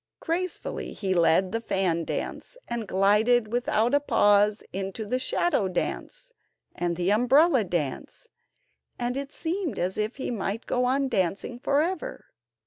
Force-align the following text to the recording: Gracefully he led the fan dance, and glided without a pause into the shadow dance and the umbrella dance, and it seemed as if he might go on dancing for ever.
Gracefully 0.19 0.93
he 0.93 1.13
led 1.13 1.51
the 1.51 1.61
fan 1.61 2.03
dance, 2.05 2.57
and 2.67 2.87
glided 2.87 3.51
without 3.53 3.93
a 3.93 3.99
pause 3.99 4.63
into 4.73 5.05
the 5.05 5.19
shadow 5.19 5.67
dance 5.67 6.33
and 6.73 6.95
the 6.95 7.11
umbrella 7.11 7.63
dance, 7.63 8.27
and 8.97 9.15
it 9.15 9.31
seemed 9.31 9.77
as 9.77 9.99
if 9.99 10.15
he 10.15 10.31
might 10.31 10.65
go 10.65 10.85
on 10.85 11.07
dancing 11.07 11.59
for 11.59 11.83
ever. 11.83 12.25